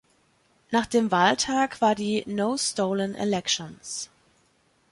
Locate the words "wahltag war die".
1.11-2.23